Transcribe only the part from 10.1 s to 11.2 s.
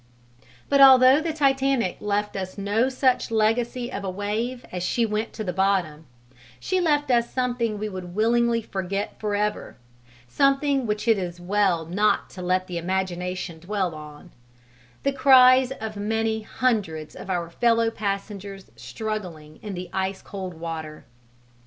something which it